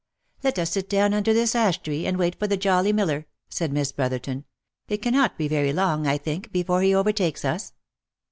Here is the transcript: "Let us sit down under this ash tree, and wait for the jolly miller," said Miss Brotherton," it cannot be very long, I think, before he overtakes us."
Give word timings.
"Let 0.43 0.57
us 0.57 0.71
sit 0.71 0.89
down 0.89 1.13
under 1.13 1.31
this 1.31 1.53
ash 1.53 1.77
tree, 1.79 2.07
and 2.07 2.17
wait 2.17 2.39
for 2.39 2.47
the 2.47 2.57
jolly 2.57 2.91
miller," 2.91 3.27
said 3.49 3.71
Miss 3.71 3.91
Brotherton," 3.91 4.45
it 4.89 4.97
cannot 5.03 5.37
be 5.37 5.47
very 5.47 5.71
long, 5.73 6.07
I 6.07 6.17
think, 6.17 6.51
before 6.51 6.81
he 6.81 6.95
overtakes 6.95 7.45
us." 7.45 7.73